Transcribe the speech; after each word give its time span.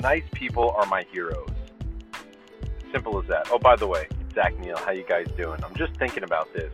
nice 0.00 0.24
people 0.32 0.70
are 0.70 0.86
my 0.86 1.04
heroes. 1.12 1.50
Simple 2.92 3.20
as 3.20 3.28
that. 3.28 3.48
Oh, 3.50 3.58
by 3.58 3.76
the 3.76 3.86
way, 3.86 4.08
Zach 4.34 4.58
Neal, 4.58 4.76
how 4.78 4.92
you 4.92 5.04
guys 5.04 5.26
doing? 5.36 5.62
I'm 5.64 5.74
just 5.74 5.94
thinking 5.96 6.22
about 6.22 6.52
this, 6.54 6.72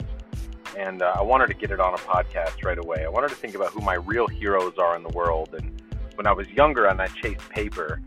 and 0.77 1.03
uh, 1.03 1.15
I 1.17 1.23
wanted 1.23 1.49
to 1.49 1.55
get 1.55 1.71
it 1.71 1.81
on 1.81 1.95
a 1.95 1.99
podcast 1.99 2.65
right 2.65 2.79
away. 2.79 3.05
I 3.05 3.09
wanted 3.09 3.31
to 3.31 3.37
think 3.37 3.55
about 3.55 3.71
who 3.71 3.81
my 3.81 3.95
real 3.95 4.27
heroes 4.27 4.75
are 4.79 4.97
in 4.97 5.03
the 5.03 5.09
world. 5.11 5.55
And 5.59 5.83
when 6.15 6.27
I 6.27 6.33
was 6.33 6.49
younger 6.49 6.87
and 6.87 7.01
I 7.01 7.07
chased 7.07 7.49
paper, 7.49 8.01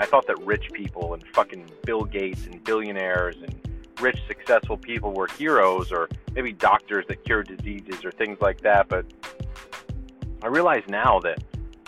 I 0.00 0.06
thought 0.06 0.26
that 0.26 0.38
rich 0.40 0.70
people 0.72 1.14
and 1.14 1.22
fucking 1.28 1.70
Bill 1.84 2.04
Gates 2.04 2.46
and 2.46 2.62
billionaires 2.64 3.36
and 3.40 3.54
rich, 4.00 4.18
successful 4.26 4.76
people 4.76 5.12
were 5.12 5.28
heroes, 5.28 5.92
or 5.92 6.08
maybe 6.34 6.52
doctors 6.52 7.04
that 7.08 7.24
cure 7.24 7.42
diseases 7.42 8.04
or 8.04 8.10
things 8.10 8.38
like 8.40 8.60
that. 8.62 8.88
But 8.88 9.06
I 10.42 10.48
realize 10.48 10.82
now 10.88 11.20
that 11.20 11.42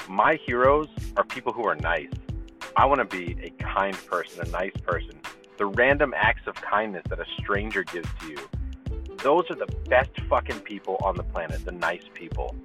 my 0.09 0.39
heroes 0.47 0.89
are 1.17 1.25
people 1.25 1.53
who 1.53 1.65
are 1.65 1.75
nice. 1.75 2.11
I 2.77 2.87
want 2.87 2.99
to 2.99 3.17
be 3.17 3.37
a 3.43 3.51
kind 3.63 3.97
person, 4.07 4.47
a 4.47 4.51
nice 4.51 4.77
person. 4.83 5.21
The 5.59 5.67
random 5.67 6.13
acts 6.17 6.49
of 6.49 6.57
kindness 6.57 7.05
that 7.09 7.21
a 7.21 7.25
stranger 7.39 7.85
gives 7.85 8.09
to 8.21 8.29
you, 8.29 8.39
those 9.23 9.45
are 9.49 9.55
the 9.55 9.73
best 9.89 10.11
fucking 10.29 10.61
people 10.61 10.99
on 11.05 11.17
the 11.17 11.23
planet, 11.23 11.65
the 11.65 11.73
nice 11.73 12.03
people. 12.15 12.57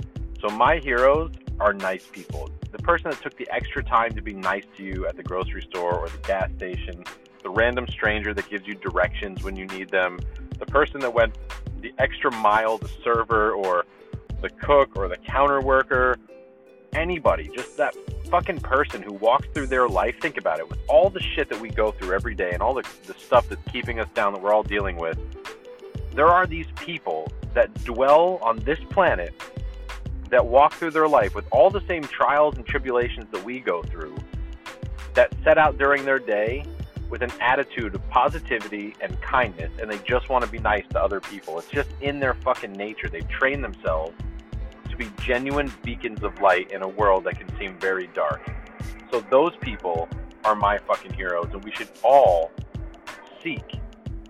So 0.41 0.49
my 0.49 0.77
heroes 0.77 1.31
are 1.59 1.73
nice 1.73 2.07
people. 2.11 2.49
The 2.71 2.79
person 2.79 3.11
that 3.11 3.21
took 3.21 3.37
the 3.37 3.47
extra 3.51 3.83
time 3.83 4.15
to 4.15 4.21
be 4.21 4.33
nice 4.33 4.65
to 4.77 4.83
you 4.83 5.05
at 5.05 5.15
the 5.15 5.23
grocery 5.23 5.61
store 5.61 5.93
or 5.93 6.09
the 6.09 6.17
gas 6.19 6.49
station, 6.57 7.03
the 7.43 7.49
random 7.51 7.87
stranger 7.87 8.33
that 8.33 8.49
gives 8.49 8.65
you 8.65 8.73
directions 8.73 9.43
when 9.43 9.55
you 9.55 9.67
need 9.67 9.89
them, 9.89 10.19
the 10.57 10.65
person 10.65 10.99
that 11.01 11.13
went 11.13 11.37
the 11.81 11.93
extra 11.99 12.31
mile, 12.31 12.79
the 12.79 12.89
server 13.03 13.51
or 13.51 13.85
the 14.41 14.49
cook 14.49 14.89
or 14.95 15.07
the 15.07 15.17
counter 15.17 15.61
worker, 15.61 16.17
anybody, 16.93 17.49
just 17.55 17.77
that 17.77 17.95
fucking 18.30 18.59
person 18.59 19.02
who 19.02 19.13
walks 19.13 19.47
through 19.53 19.67
their 19.67 19.88
life, 19.88 20.16
think 20.22 20.38
about 20.38 20.59
it, 20.59 20.69
with 20.69 20.80
all 20.88 21.09
the 21.09 21.22
shit 21.22 21.49
that 21.49 21.59
we 21.59 21.69
go 21.69 21.91
through 21.91 22.13
every 22.13 22.35
day 22.35 22.52
and 22.52 22.61
all 22.61 22.73
the, 22.73 22.88
the 23.08 23.13
stuff 23.13 23.49
that's 23.49 23.61
keeping 23.72 23.99
us 23.99 24.08
down 24.13 24.33
that 24.33 24.41
we're 24.41 24.53
all 24.53 24.63
dealing 24.63 24.97
with, 24.97 25.17
there 26.13 26.27
are 26.27 26.45
these 26.45 26.67
people 26.75 27.31
that 27.53 27.73
dwell 27.83 28.39
on 28.41 28.57
this 28.59 28.80
planet 28.89 29.33
that 30.30 30.45
walk 30.45 30.73
through 30.73 30.91
their 30.91 31.07
life 31.07 31.33
with 31.33 31.45
all 31.52 31.69
the 31.69 31.81
same 31.88 32.03
trials 32.03 32.55
and 32.55 32.66
tribulations 32.66 33.25
that 33.31 33.44
we 33.44 33.59
go 33.59 33.81
through, 33.83 34.16
that 35.16 35.33
set 35.44 35.57
out 35.57 35.77
during 35.77 36.05
their 36.05 36.19
day 36.19 36.63
with 37.09 37.23
an 37.23 37.31
attitude 37.41 37.95
of 37.95 38.09
positivity 38.09 38.94
and 39.02 39.19
kindness, 39.22 39.72
and 39.81 39.89
they 39.89 39.97
just 40.00 40.30
want 40.30 40.45
to 40.45 40.52
be 40.52 40.59
nice 40.59 40.85
to 40.91 41.02
other 41.02 41.19
people. 41.19 41.57
It's 41.57 41.69
just 41.69 41.89
in 42.02 42.19
their 42.19 42.35
fucking 42.35 42.73
nature. 42.73 43.09
They've 43.09 43.27
trained 43.27 43.63
themselves 43.63 44.13
be 45.00 45.09
genuine 45.23 45.72
beacons 45.83 46.23
of 46.23 46.39
light 46.42 46.72
in 46.72 46.83
a 46.83 46.88
world 46.88 47.23
that 47.23 47.39
can 47.39 47.47
seem 47.58 47.80
very 47.80 48.08
dark. 48.14 48.47
So 49.11 49.22
those 49.31 49.56
people 49.61 50.08
are 50.44 50.56
my 50.56 50.78
fucking 50.78 51.14
heroes, 51.14 51.47
and 51.53 51.64
we 51.64 51.72
should 51.72 51.89
all 52.03 52.52
seek 53.41 53.80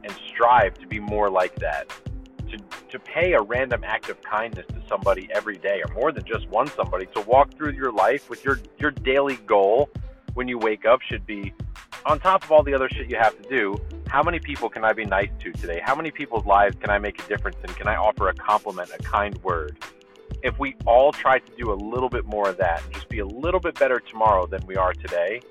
and 0.04 0.14
strive 0.28 0.76
to 0.76 0.88
be 0.88 1.00
more 1.00 1.30
like 1.30 1.56
that. 1.56 1.92
To, 2.52 2.58
to 2.90 3.00
pay 3.00 3.34
a 3.34 3.42
random 3.42 3.84
act 3.84 4.10
of 4.10 4.22
kindness 4.22 4.66
to 4.68 4.82
somebody 4.88 5.28
every 5.34 5.58
day, 5.58 5.82
or 5.86 5.94
more 5.94 6.12
than 6.12 6.24
just 6.24 6.48
one 6.50 6.68
somebody, 6.68 7.08
to 7.08 7.22
walk 7.22 7.54
through 7.56 7.74
your 7.74 7.92
life 7.92 8.30
with 8.30 8.46
your, 8.46 8.60
your 8.78 8.92
daily 8.92 9.38
goal 9.48 9.90
when 10.36 10.48
you 10.48 10.58
wake 10.58 10.86
up 10.86 11.02
should 11.02 11.26
be 11.26 11.54
on 12.06 12.20
top 12.20 12.44
of 12.44 12.52
all 12.52 12.64
the 12.64 12.74
other 12.74 12.90
shit 12.90 13.10
you 13.10 13.18
have 13.18 13.40
to 13.42 13.50
do, 13.50 13.78
how 14.08 14.24
many 14.24 14.40
people 14.40 14.70
can 14.70 14.84
I 14.86 14.94
be 14.94 15.06
nice 15.06 15.30
to 15.42 15.52
today? 15.52 15.82
How 15.84 15.96
many 15.96 16.12
people's 16.12 16.46
lives 16.46 16.78
can 16.80 16.90
I 16.90 16.98
make 16.98 17.24
a 17.24 17.28
difference 17.28 17.58
in? 17.64 17.74
Can 17.74 17.88
I 17.88 17.96
offer 17.96 18.30
a 18.30 18.34
compliment, 18.34 18.90
a 18.98 19.04
kind 19.04 19.38
word? 19.44 19.78
If 20.44 20.58
we 20.60 20.76
all 20.86 21.12
try 21.12 21.40
to 21.40 21.52
do 21.58 21.72
a 21.72 21.76
little 21.76 22.10
bit 22.10 22.26
more 22.26 22.50
of 22.50 22.58
that 22.58 22.82
just 22.94 23.10
be 23.10 23.20
a 23.20 23.26
little 23.26 23.60
bit 23.60 23.78
better 23.78 24.00
tomorrow 24.00 24.46
than 24.46 24.66
we 24.66 24.76
are 24.76 24.94
today, 24.94 25.42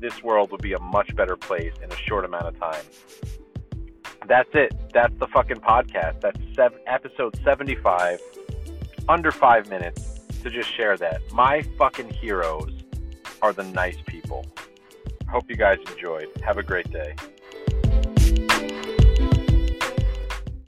this 0.00 0.22
world 0.22 0.50
would 0.50 0.62
be 0.62 0.72
a 0.72 0.80
much 0.80 1.14
better 1.14 1.36
place 1.36 1.74
in 1.82 1.92
a 1.92 1.96
short 1.96 2.24
amount 2.24 2.46
of 2.46 2.58
time. 2.58 2.84
That's 4.26 4.50
it. 4.54 4.74
That's 4.92 5.16
the 5.18 5.26
fucking 5.28 5.58
podcast. 5.58 6.20
That's 6.20 6.38
seven, 6.54 6.78
episode 6.86 7.38
75, 7.44 8.20
under 9.08 9.30
five 9.30 9.68
minutes 9.68 10.20
to 10.42 10.50
just 10.50 10.74
share 10.74 10.96
that. 10.96 11.20
My 11.32 11.62
fucking 11.78 12.10
heroes 12.10 12.72
are 13.42 13.52
the 13.52 13.64
nice 13.64 13.96
people. 14.06 14.46
Hope 15.28 15.48
you 15.48 15.56
guys 15.56 15.78
enjoyed. 15.92 16.28
Have 16.44 16.58
a 16.58 16.62
great 16.62 16.90
day. 16.90 17.14